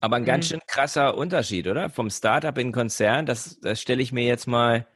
Aber 0.00 0.16
ein 0.16 0.24
ganz 0.24 0.48
schön 0.48 0.60
krasser 0.66 1.16
Unterschied, 1.16 1.66
oder? 1.66 1.88
Vom 1.90 2.10
Startup 2.10 2.56
in 2.58 2.72
Konzern, 2.72 3.26
das, 3.26 3.58
das 3.60 3.80
stelle 3.80 4.02
ich 4.02 4.12
mir 4.12 4.24
jetzt 4.24 4.46
mal 4.46 4.86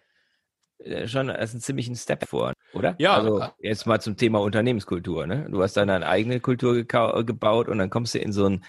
äh, 0.79 1.09
schon 1.09 1.30
als 1.30 1.53
einen 1.53 1.61
ziemlichen 1.61 1.96
Step 1.96 2.29
vor, 2.29 2.53
oder? 2.75 2.95
Ja. 2.98 3.16
Also 3.16 3.45
jetzt 3.59 3.86
mal 3.86 4.00
zum 4.00 4.16
Thema 4.16 4.41
Unternehmenskultur, 4.41 5.27
ne? 5.27 5.48
Du 5.50 5.62
hast 5.62 5.77
deine 5.77 6.07
eigene 6.07 6.41
Kultur 6.41 6.84
gebaut 6.84 7.68
und 7.68 7.79
dann 7.79 7.91
kommst 7.91 8.14
du 8.14 8.18
in 8.18 8.32
so 8.32 8.46
einen 8.46 8.64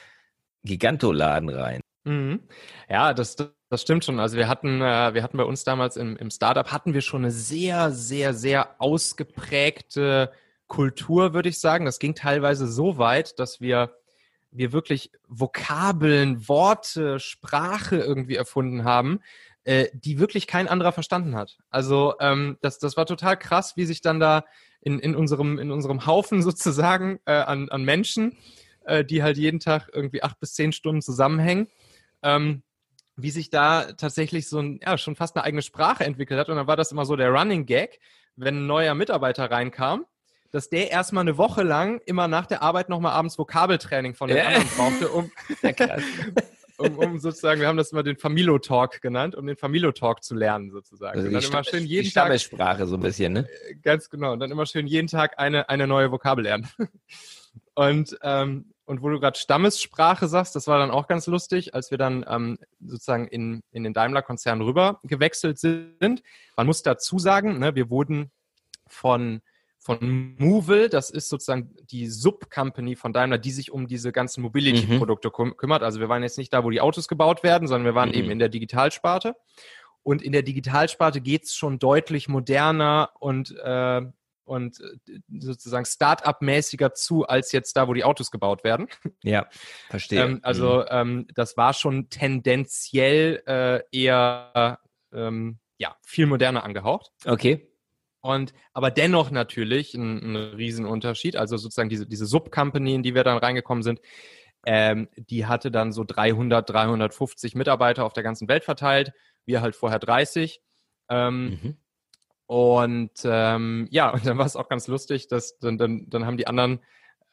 Gigantoladen 0.64 1.50
rein. 1.50 1.82
Mhm. 2.04 2.42
Ja, 2.90 3.14
das, 3.14 3.36
das 3.70 3.82
stimmt 3.82 4.06
schon. 4.06 4.20
Also 4.20 4.38
wir 4.38 4.48
hatten, 4.48 4.82
äh, 4.82 5.14
wir 5.14 5.24
hatten 5.24 5.38
bei 5.38 5.44
uns 5.44 5.64
damals 5.64 5.98
im, 5.98 6.18
im 6.18 6.30
Startup 6.30 6.72
hatten 6.72 6.94
wir 6.94 7.02
schon 7.02 7.22
eine 7.22 7.32
sehr, 7.32 7.92
sehr, 7.92 8.34
sehr 8.34 8.76
ausgeprägte 8.80 10.32
Kultur, 10.68 11.34
würde 11.34 11.50
ich 11.50 11.60
sagen. 11.60 11.86
Das 11.86 12.00
ging 12.00 12.16
teilweise 12.16 12.68
so 12.68 12.98
weit, 12.98 13.40
dass 13.40 13.62
wir 13.62 13.96
wir 14.52 14.72
wirklich 14.72 15.12
Vokabeln, 15.28 16.48
Worte, 16.48 17.20
Sprache 17.20 17.98
irgendwie 17.98 18.36
erfunden 18.36 18.84
haben, 18.84 19.22
äh, 19.64 19.88
die 19.94 20.20
wirklich 20.20 20.48
kein 20.48 20.68
anderer 20.68 20.92
verstanden 20.92 21.36
hat. 21.36 21.58
Also 21.70 22.16
ähm, 22.20 22.58
das, 22.62 22.80
das 22.80 22.98
war 22.98 23.06
total 23.06 23.38
krass, 23.38 23.78
wie 23.78 23.86
sich 23.86 24.02
dann 24.02 24.20
da 24.20 24.44
in, 24.82 25.00
in, 25.00 25.16
unserem, 25.16 25.60
in 25.60 25.72
unserem 25.72 26.06
Haufen 26.06 26.42
sozusagen 26.42 27.20
äh, 27.26 27.34
an, 27.34 27.70
an 27.70 27.84
Menschen, 27.84 28.38
äh, 28.86 29.06
die 29.06 29.24
halt 29.24 29.38
jeden 29.38 29.60
Tag 29.60 29.90
irgendwie 29.94 30.24
acht 30.24 30.40
bis 30.40 30.54
zehn 30.54 30.72
Stunden 30.72 31.02
zusammenhängen, 31.02 31.68
ähm, 32.24 32.64
wie 33.16 33.32
sich 33.32 33.50
da 33.50 33.94
tatsächlich 33.94 34.50
so 34.50 34.60
ein, 34.60 34.80
ja, 34.84 34.98
schon 34.98 35.16
fast 35.16 35.36
eine 35.36 35.44
eigene 35.44 35.62
Sprache 35.62 36.06
entwickelt 36.06 36.40
hat. 36.40 36.50
Und 36.50 36.56
dann 36.56 36.68
war 36.68 36.78
das 36.78 36.92
immer 36.92 37.06
so 37.06 37.16
der 37.16 37.30
Running 37.30 37.66
Gag, 37.66 38.00
wenn 38.36 38.64
ein 38.64 38.68
neuer 38.68 38.96
Mitarbeiter 38.96 39.52
reinkam, 39.52 40.06
dass 40.52 40.70
der 40.70 40.92
erstmal 40.92 41.22
eine 41.22 41.38
Woche 41.38 41.64
lang 41.64 42.02
immer 42.06 42.28
nach 42.28 42.46
der 42.46 42.62
Arbeit 42.62 42.90
nochmal 42.90 43.14
abends 43.14 43.38
Vokabeltraining 43.38 44.14
von 44.16 44.28
den 44.28 44.38
ja. 44.38 44.46
anderen 44.46 44.68
brauchte, 44.76 45.10
um, 45.10 45.32
um, 46.78 46.98
um, 46.98 47.20
sozusagen, 47.20 47.62
wir 47.62 47.68
haben 47.68 47.78
das 47.78 47.92
immer 47.92 48.04
den 48.04 48.18
Familo-Talk 48.18 49.02
genannt, 49.02 49.36
um 49.36 49.48
den 49.48 49.56
Familo-Talk 49.56 50.24
zu 50.24 50.36
lernen 50.36 50.70
sozusagen. 50.70 51.18
Also 51.18 51.28
und 51.28 51.34
dann 51.34 51.44
immer 51.44 51.64
schön 51.64 51.86
jeden 51.86 52.12
Tag. 52.12 52.40
Sprache 52.40 52.86
so 52.86 52.96
ein 52.98 53.02
bisschen, 53.02 53.34
ne? 53.34 53.48
Äh, 53.70 53.76
ganz 53.76 54.10
genau. 54.10 54.34
Und 54.34 54.40
dann 54.40 54.52
immer 54.52 54.66
schön 54.66 54.88
jeden 54.88 55.08
Tag 55.08 55.40
eine, 55.40 55.70
eine 55.70 55.88
neue 55.88 56.12
Vokabel 56.12 56.44
lernen. 56.44 56.68
Und, 57.74 58.18
ähm, 58.22 58.74
und 58.86 59.02
wo 59.02 59.10
du 59.10 59.20
gerade 59.20 59.40
Stammessprache 59.40 60.28
sagst, 60.28 60.56
das 60.56 60.68
war 60.68 60.80
dann 60.80 60.92
auch 60.92 61.08
ganz 61.08 61.28
lustig, 61.28 61.74
als 61.74 61.90
wir 61.90 61.98
dann 61.98 62.26
ähm, 62.28 62.58
sozusagen 62.82 63.28
in, 63.28 63.64
in 63.72 63.84
den 63.84 63.94
Daimler-Konzern 63.94 64.62
rüber 64.62 65.00
gewechselt 65.04 65.58
sind. 65.58 66.22
Man 66.58 66.68
muss 66.68 66.84
dazu 66.84 67.18
sagen, 67.18 67.60
ne, 67.60 67.74
wir 67.76 67.90
wurden 67.90 68.32
von 68.88 69.42
von 69.84 70.36
Movil, 70.38 70.90
das 70.90 71.10
ist 71.10 71.28
sozusagen 71.28 71.76
die 71.90 72.08
Sub-Company 72.08 72.96
von 72.96 73.14
Daimler, 73.14 73.40
die 73.40 73.50
sich 73.50 73.72
um 73.72 73.88
diese 73.88 74.12
ganzen 74.12 74.44
Mobility-Produkte 74.44 75.32
mhm. 75.36 75.58
kümmert. 75.58 75.82
Also 75.82 76.00
wir 76.00 76.08
waren 76.08 76.22
jetzt 76.22 76.38
nicht 76.38 76.54
da, 76.54 76.64
wo 76.64 76.70
die 76.70 76.82
Autos 76.82 77.08
gebaut 77.08 77.42
werden, 77.42 77.68
sondern 77.68 77.86
wir 77.86 77.96
waren 77.96 78.10
mhm. 78.10 78.16
eben 78.16 78.32
in 78.32 78.40
der 78.40 78.50
Digitalsparte. 78.50 79.36
Und 80.04 80.22
in 80.22 80.34
der 80.34 80.44
Digitalsparte 80.44 81.20
geht's 81.20 81.56
schon 81.56 81.80
deutlich 81.80 82.28
moderner 82.28 83.10
und, 83.20 83.56
äh, 83.58 84.02
und 84.44 84.80
äh, 84.80 85.20
sozusagen 85.40 85.86
Start-up-mäßiger 85.86 86.94
zu, 86.94 87.26
als 87.26 87.52
jetzt 87.52 87.76
da, 87.76 87.88
wo 87.88 87.96
die 87.96 88.04
Autos 88.04 88.30
gebaut 88.30 88.64
werden. 88.64 88.88
Ja, 89.24 89.48
verstehe. 89.90 90.24
ähm, 90.24 90.40
also 90.44 90.82
mhm. 90.82 90.86
ähm, 90.90 91.28
das 91.34 91.58
war 91.58 91.74
schon 91.74 92.10
tendenziell 92.10 93.42
äh, 93.48 93.82
eher 93.92 94.80
ähm, 95.12 95.58
ja, 95.80 95.96
viel 96.04 96.28
moderner 96.28 96.64
angehaucht. 96.64 97.12
Okay. 97.26 97.71
Und 98.22 98.54
aber 98.74 98.92
dennoch 98.92 99.32
natürlich 99.32 99.94
ein, 99.96 100.20
ein 100.20 100.36
Riesenunterschied. 100.36 101.36
Also 101.36 101.58
sozusagen 101.58 101.90
diese, 101.90 102.06
diese 102.06 102.26
Sub-Company, 102.26 102.96
in 102.96 103.04
die 103.04 103.16
wir 103.16 103.24
dann 103.24 103.38
reingekommen 103.38 103.84
sind, 103.84 104.00
ähm, 104.66 105.10
die 105.16 105.48
hatte 105.48 105.72
dann 105.72 105.92
so 105.92 106.04
300, 106.04 106.70
350 106.70 107.56
Mitarbeiter 107.56 108.06
auf 108.06 108.14
der 108.14 108.24
ganzen 108.24 108.48
Welt 108.48 108.64
verteilt. 108.64 109.12
Wir 109.46 109.62
halt 109.62 109.76
vorher 109.76 110.00
30. 110.00 110.62
Ähm, 111.10 111.50
mhm. 111.50 111.78
Und 112.46 113.12
ähm, 113.24 113.88
ja, 113.92 114.10
und 114.10 114.26
dann 114.26 114.38
war 114.38 114.46
es 114.46 114.56
auch 114.56 114.70
ganz 114.70 114.88
lustig, 114.88 115.28
dass 115.28 115.58
dann, 115.60 115.78
dann, 115.78 116.10
dann 116.10 116.26
haben 116.26 116.38
die 116.38 116.48
anderen, 116.48 116.80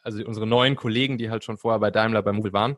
also 0.03 0.25
unsere 0.25 0.47
neuen 0.47 0.77
Kollegen, 0.77 1.19
die 1.19 1.29
halt 1.29 1.45
schon 1.45 1.59
vorher 1.59 1.81
bei 1.81 1.91
Daimler, 1.91 2.23
bei 2.23 2.33
Mobil 2.33 2.53
waren, 2.53 2.77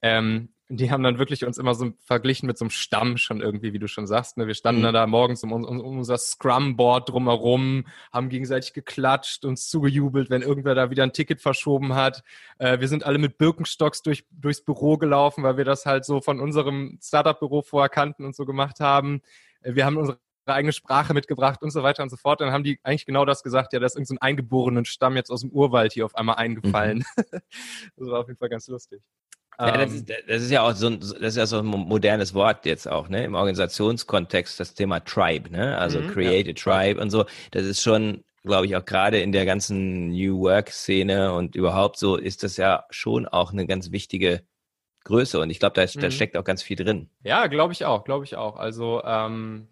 ähm, 0.00 0.53
die 0.68 0.90
haben 0.90 1.02
dann 1.02 1.18
wirklich 1.18 1.44
uns 1.44 1.58
immer 1.58 1.74
so 1.74 1.92
verglichen 2.00 2.46
mit 2.46 2.56
so 2.56 2.64
einem 2.64 2.70
Stamm 2.70 3.18
schon 3.18 3.40
irgendwie, 3.40 3.74
wie 3.74 3.78
du 3.78 3.86
schon 3.86 4.06
sagst. 4.06 4.38
Ne? 4.38 4.46
Wir 4.46 4.54
standen 4.54 4.80
mhm. 4.80 4.84
dann 4.84 4.94
da 4.94 5.06
morgens 5.06 5.42
um, 5.44 5.52
um, 5.52 5.64
um 5.64 5.98
unser 5.98 6.16
Scrum-Board 6.16 7.10
drumherum, 7.10 7.86
haben 8.12 8.30
gegenseitig 8.30 8.72
geklatscht, 8.72 9.44
uns 9.44 9.68
zugejubelt, 9.68 10.30
wenn 10.30 10.42
irgendwer 10.42 10.74
da 10.74 10.90
wieder 10.90 11.02
ein 11.02 11.12
Ticket 11.12 11.42
verschoben 11.42 11.94
hat. 11.94 12.22
Äh, 12.58 12.80
wir 12.80 12.88
sind 12.88 13.04
alle 13.04 13.18
mit 13.18 13.36
Birkenstocks 13.36 14.02
durch, 14.02 14.24
durchs 14.30 14.62
Büro 14.62 14.96
gelaufen, 14.96 15.44
weil 15.44 15.58
wir 15.58 15.66
das 15.66 15.84
halt 15.84 16.06
so 16.06 16.22
von 16.22 16.40
unserem 16.40 16.98
Startup-Büro 17.02 17.62
vorher 17.62 17.90
kannten 17.90 18.24
und 18.24 18.34
so 18.34 18.46
gemacht 18.46 18.80
haben. 18.80 19.20
Äh, 19.60 19.74
wir 19.74 19.84
haben 19.84 19.98
unsere 19.98 20.18
eigene 20.46 20.72
Sprache 20.72 21.14
mitgebracht 21.14 21.62
und 21.62 21.70
so 21.70 21.82
weiter 21.82 22.02
und 22.02 22.10
so 22.10 22.16
fort. 22.16 22.40
Dann 22.40 22.52
haben 22.52 22.64
die 22.64 22.78
eigentlich 22.82 23.06
genau 23.06 23.24
das 23.24 23.42
gesagt, 23.42 23.72
ja, 23.72 23.80
da 23.80 23.86
ist 23.86 23.96
irgendein 23.96 24.16
so 24.16 24.20
eingeborenen 24.20 24.84
Stamm 24.84 25.16
jetzt 25.16 25.30
aus 25.30 25.40
dem 25.40 25.50
Urwald 25.50 25.92
hier 25.92 26.04
auf 26.04 26.14
einmal 26.14 26.36
eingefallen. 26.36 27.04
Mhm. 27.16 27.22
das 27.96 28.08
war 28.08 28.20
auf 28.20 28.28
jeden 28.28 28.38
Fall 28.38 28.48
ganz 28.48 28.66
lustig. 28.68 29.02
Ja, 29.58 29.76
das, 29.76 29.92
ist, 29.92 30.10
ähm. 30.10 30.16
das 30.26 30.42
ist 30.42 30.50
ja 30.50 30.62
auch 30.62 30.72
so 30.72 30.88
ein, 30.88 31.00
das 31.00 31.12
ist 31.12 31.36
ja 31.36 31.46
so 31.46 31.58
ein 31.58 31.66
modernes 31.66 32.34
Wort 32.34 32.66
jetzt 32.66 32.88
auch, 32.88 33.08
ne? 33.08 33.24
Im 33.24 33.34
Organisationskontext 33.34 34.58
das 34.58 34.74
Thema 34.74 35.00
Tribe, 35.00 35.50
ne? 35.50 35.78
Also 35.78 36.00
mhm, 36.00 36.08
Create 36.08 36.46
ja. 36.46 36.52
a 36.52 36.54
Tribe 36.54 37.00
und 37.00 37.10
so. 37.10 37.24
Das 37.52 37.64
ist 37.64 37.82
schon, 37.82 38.24
glaube 38.42 38.66
ich, 38.66 38.76
auch 38.76 38.84
gerade 38.84 39.20
in 39.20 39.32
der 39.32 39.46
ganzen 39.46 40.08
New 40.08 40.40
Work-Szene 40.40 41.32
und 41.32 41.54
überhaupt 41.54 41.98
so 41.98 42.16
ist 42.16 42.42
das 42.42 42.56
ja 42.56 42.84
schon 42.90 43.28
auch 43.28 43.52
eine 43.52 43.66
ganz 43.66 43.92
wichtige 43.92 44.42
Größe. 45.04 45.38
Und 45.38 45.50
ich 45.50 45.60
glaube, 45.60 45.74
da, 45.74 45.82
mhm. 45.82 46.00
da 46.00 46.10
steckt 46.10 46.36
auch 46.36 46.44
ganz 46.44 46.62
viel 46.62 46.76
drin. 46.76 47.08
Ja, 47.22 47.46
glaube 47.46 47.72
ich 47.72 47.84
auch, 47.84 48.04
glaube 48.04 48.24
ich 48.24 48.36
auch. 48.36 48.56
Also 48.56 49.02
ähm, 49.04 49.68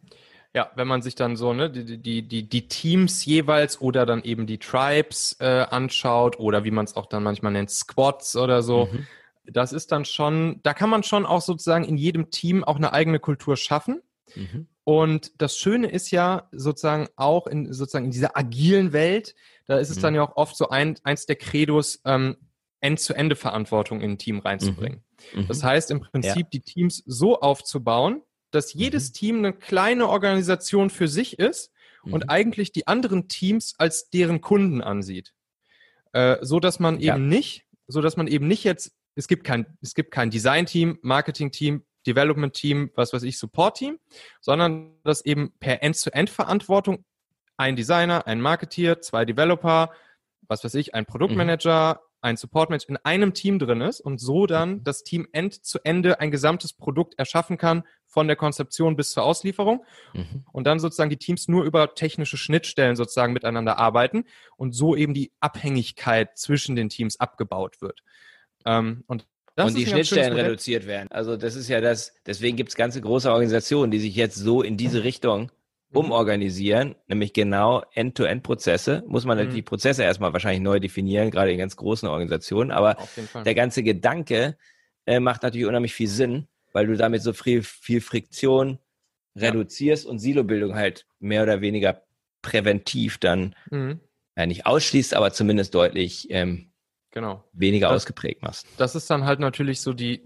ja, 0.55 0.71
wenn 0.77 0.87
man 0.87 1.03
sich 1.03 1.17
dann 1.17 1.35
so 1.35 1.55
ne, 1.55 1.71
die, 1.71 1.99
die, 1.99 2.23
die, 2.23 2.49
die 2.49 2.69
Teams 2.69 3.25
jeweils 3.25 3.81
oder 3.81 4.07
dann 4.07 4.23
eben 4.23 4.47
die 4.47 4.59
Tribes 4.59 5.37
äh, 5.41 5.67
anschaut 5.71 6.39
oder 6.39 6.63
wie 6.63 6.71
man 6.71 6.85
es 6.85 6.95
auch 6.95 7.07
dann 7.07 7.25
manchmal 7.25 7.51
nennt, 7.51 7.71
Squads 7.71 8.37
oder 8.37 8.63
so. 8.63 8.89
Mhm 8.93 9.07
das 9.45 9.73
ist 9.73 9.93
dann 9.93 10.05
schon, 10.05 10.61
da 10.63 10.75
kann 10.75 10.91
man 10.91 11.03
schon 11.03 11.27
auch 11.27 11.41
sozusagen 11.41 11.85
in 11.85 11.97
jedem 11.97 12.31
Team 12.31 12.65
auch 12.65 12.77
eine 12.77 12.93
eigene 12.93 13.19
Kultur 13.19 13.57
schaffen. 13.57 14.03
Mhm. 14.35 14.69
Und 14.85 15.41
das 15.41 15.57
Schöne 15.57 15.89
ist 15.89 16.11
ja 16.11 16.49
sozusagen 16.53 17.09
auch 17.17 17.47
in 17.47 17.73
sozusagen 17.73 18.07
in 18.07 18.11
dieser 18.11 18.37
agilen 18.37 18.93
Welt, 18.93 19.35
da 19.67 19.79
ist 19.79 19.91
es 19.91 19.99
mhm. 19.99 20.03
dann 20.03 20.15
ja 20.17 20.23
auch 20.23 20.37
oft 20.37 20.57
so 20.57 20.69
ein, 20.69 20.99
eins 21.05 21.27
der 21.27 21.37
Credos, 21.37 22.01
ähm, 22.05 22.37
End-zu-Ende-Verantwortung 22.81 24.01
in 24.01 24.13
ein 24.13 24.19
Team 24.19 24.41
reinzubringen. 24.41 25.05
Mhm. 25.35 25.47
Das 25.47 25.63
heißt 25.63 25.91
im 25.93 26.01
Prinzip, 26.01 26.37
ja. 26.37 26.49
die 26.53 26.61
Teams 26.61 27.03
so 27.07 27.41
aufzubauen, 27.41 28.23
dass 28.51 28.75
jedes 28.75 29.11
mhm. 29.11 29.15
Team 29.15 29.39
eine 29.39 29.53
kleine 29.53 30.09
Organisation 30.09 30.91
für 30.91 31.07
sich 31.07 31.39
ist 31.39 31.71
und 32.03 32.25
mhm. 32.25 32.31
eigentlich 32.31 32.73
die 32.73 32.89
anderen 32.89 33.29
Teams 33.29 33.75
als 33.79 34.11
deren 34.11 34.41
Kunden 34.41 34.81
ansieht. 34.83 35.33
Äh, 36.13 36.39
so 36.43 36.59
dass 36.59 36.81
man 36.81 37.01
ja. 37.01 37.15
eben 37.15 37.29
nicht, 37.29 37.65
so 37.87 38.01
dass 38.01 38.17
man 38.17 38.27
eben 38.27 38.49
nicht 38.49 38.65
jetzt 38.65 38.93
es 39.15 39.29
gibt 39.29 39.45
kein, 39.45 39.67
es 39.81 39.95
gibt 39.95 40.11
kein 40.11 40.31
Design-Team, 40.31 40.99
Marketing-Team, 41.03 41.85
Development-Team, 42.07 42.91
was 42.95 43.13
weiß 43.13 43.23
ich, 43.23 43.39
Support-Team, 43.39 43.99
sondern 44.41 44.95
das 45.05 45.25
eben 45.25 45.53
per 45.61 45.83
End-zu-End-Verantwortung 45.83 47.05
ein 47.57 47.77
Designer, 47.77 48.27
ein 48.27 48.41
Marketeer, 48.41 49.01
zwei 49.01 49.25
Developer, 49.25 49.91
was 50.49 50.65
weiß 50.65 50.75
ich, 50.75 50.95
ein 50.95 51.07
Produktmanager, 51.07 51.95
mhm. 51.95 52.19
ein 52.23 52.37
Support-Manager 52.37 52.89
in 52.89 52.97
einem 53.05 53.35
Team 53.35 53.59
drin 53.59 53.81
ist 53.81 54.01
und 54.01 54.19
so 54.19 54.47
dann 54.47 54.71
mhm. 54.71 54.85
das 54.85 55.05
Team 55.05 55.29
End 55.33 55.65
zu 55.65 55.79
Ende 55.85 56.19
ein 56.19 56.31
gesamtes 56.31 56.73
Produkt 56.73 57.19
erschaffen 57.19 57.59
kann, 57.59 57.85
von 58.13 58.27
der 58.27 58.37
Konzeption 58.37 58.95
bis 58.95 59.13
zur 59.13 59.23
Auslieferung 59.23 59.85
mhm. 60.13 60.45
und 60.53 60.67
dann 60.67 60.79
sozusagen 60.79 61.09
die 61.09 61.17
Teams 61.17 61.49
nur 61.49 61.65
über 61.65 61.95
technische 61.95 62.37
Schnittstellen 62.37 62.95
sozusagen 62.95 63.33
miteinander 63.33 63.79
arbeiten 63.79 64.25
und 64.57 64.73
so 64.73 64.95
eben 64.95 65.15
die 65.15 65.33
Abhängigkeit 65.41 66.37
zwischen 66.37 66.77
den 66.77 66.91
Teams 66.91 67.19
abgebaut 67.19 67.81
wird. 67.81 68.03
Ähm, 68.67 69.05
und 69.07 69.27
und 69.57 69.77
die 69.77 69.87
Schnittstellen 69.87 70.33
reduziert 70.33 70.87
werden. 70.87 71.11
Also 71.11 71.37
das 71.37 71.57
ist 71.57 71.69
ja 71.69 71.81
das, 71.81 72.15
deswegen 72.25 72.57
gibt 72.57 72.71
es 72.71 72.77
ganze 72.77 73.01
große 73.01 73.31
Organisationen, 73.31 73.91
die 73.91 73.99
sich 73.99 74.17
jetzt 74.17 74.37
so 74.37 74.63
in 74.63 74.77
diese 74.77 75.05
Richtung 75.05 75.51
mhm. 75.91 75.99
umorganisieren, 75.99 76.95
nämlich 77.07 77.33
genau 77.33 77.83
End-to-End-Prozesse. 77.93 79.05
Muss 79.07 79.25
man 79.25 79.39
mhm. 79.39 79.51
die 79.53 79.63
Prozesse 79.63 80.05
erstmal 80.05 80.33
wahrscheinlich 80.33 80.63
neu 80.63 80.81
definieren, 80.81 81.31
gerade 81.31 81.53
in 81.53 81.59
ganz 81.59 81.77
großen 81.77 82.09
Organisationen, 82.09 82.71
aber 82.71 82.97
der 83.45 83.55
ganze 83.55 83.83
Gedanke 83.83 84.57
äh, 85.07 85.21
macht 85.21 85.43
natürlich 85.43 85.67
unheimlich 85.67 85.95
viel 85.95 86.09
Sinn, 86.09 86.49
weil 86.73 86.87
du 86.87 86.97
damit 86.97 87.23
so 87.23 87.33
viel, 87.33 87.63
viel 87.63 88.01
Friktion 88.01 88.79
reduzierst 89.37 90.05
ja. 90.05 90.11
und 90.11 90.19
Silobildung 90.19 90.75
halt 90.75 91.07
mehr 91.19 91.43
oder 91.43 91.61
weniger 91.61 92.03
präventiv 92.41 93.19
dann 93.19 93.55
mhm. 93.71 94.01
ja, 94.37 94.47
nicht 94.47 94.67
ausschließt, 94.67 95.15
aber 95.15 95.33
zumindest 95.33 95.75
deutlich 95.75 96.29
ähm, 96.31 96.72
genau. 97.13 97.45
weniger 97.53 97.89
das, 97.89 98.03
ausgeprägt 98.03 98.43
machst. 98.43 98.67
Das 98.77 98.95
ist 98.95 99.09
dann 99.09 99.25
halt 99.25 99.39
natürlich 99.39 99.81
so 99.81 99.93
die, 99.93 100.23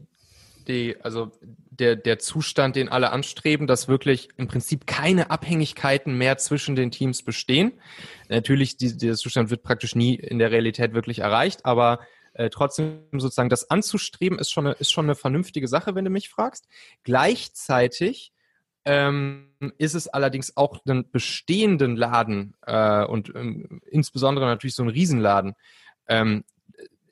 die, 0.67 0.97
also 1.03 1.31
der, 1.71 1.97
der 1.97 2.19
Zustand, 2.19 2.77
den 2.77 2.89
alle 2.89 3.11
anstreben, 3.13 3.67
dass 3.67 3.89
wirklich 3.89 4.29
im 4.37 4.49
Prinzip 4.49 4.87
keine 4.87 5.31
Abhängigkeiten 5.31 6.17
mehr 6.17 6.39
zwischen 6.39 6.75
den 6.75 6.91
Teams 6.91 7.23
bestehen. 7.23 7.73
Natürlich, 8.29 8.77
die, 8.77 8.97
dieser 8.97 9.17
Zustand 9.17 9.51
wird 9.51 9.63
praktisch 9.63 9.95
nie 9.95 10.15
in 10.15 10.39
der 10.39 10.51
Realität 10.51 10.95
wirklich 10.95 11.19
erreicht, 11.19 11.65
aber 11.65 12.01
äh, 12.33 12.51
trotzdem 12.51 13.03
sozusagen 13.13 13.49
das 13.49 13.71
anzustreben, 13.71 14.39
ist 14.39 14.51
schon, 14.51 14.67
eine, 14.67 14.77
ist 14.77 14.93
schon 14.93 15.07
eine 15.07 15.15
vernünftige 15.15 15.69
Sache, 15.69 15.95
wenn 15.95 16.05
du 16.05 16.11
mich 16.11 16.29
fragst. 16.29 16.67
Gleichzeitig 17.03 18.33
ähm, 18.85 19.53
ist 19.79 19.95
es 19.95 20.07
allerdings 20.09 20.57
auch 20.57 20.81
einen 20.87 21.11
bestehenden 21.11 21.97
Laden 21.97 22.55
äh, 22.67 23.05
und 23.05 23.35
ähm, 23.35 23.81
insbesondere 23.91 24.47
natürlich 24.47 24.75
so 24.75 24.83
einen 24.83 24.93
Riesenladen 24.93 25.55
ähm, 26.09 26.45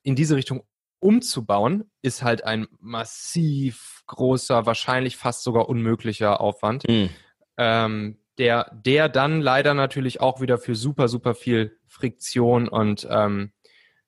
in 0.04 0.14
diese 0.14 0.36
Richtung 0.36 0.62
umzubauen, 1.00 1.90
ist 2.02 2.22
halt 2.22 2.44
ein 2.44 2.68
massiv 2.78 4.02
großer, 4.06 4.64
wahrscheinlich 4.66 5.16
fast 5.16 5.42
sogar 5.42 5.68
unmöglicher 5.68 6.40
Aufwand. 6.40 6.88
Mhm. 6.88 7.10
Ähm, 7.56 8.18
der, 8.38 8.70
der 8.72 9.08
dann 9.08 9.40
leider 9.40 9.74
natürlich 9.74 10.20
auch 10.20 10.40
wieder 10.40 10.58
für 10.58 10.74
super, 10.74 11.08
super 11.08 11.34
viel 11.34 11.78
Friktion 11.86 12.68
und 12.68 13.06
ähm, 13.10 13.52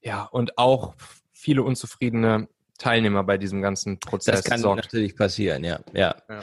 ja, 0.01 0.25
und 0.25 0.59
auch 0.59 0.95
viele 1.33 1.63
unzufriedene 1.63 2.49
Teilnehmer 2.79 3.25
bei 3.25 3.39
diesem 3.39 3.63
ganzen 3.63 4.01
Prozess 4.01 4.43
Das 4.43 4.45
kann 4.45 4.61
sorgt. 4.61 4.85
natürlich 4.85 5.17
passieren, 5.17 5.65
ja. 5.65 5.79
ja. 5.95 6.17
ja. 6.29 6.41